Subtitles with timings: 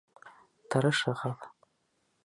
[0.75, 1.49] Тырышығыҙ.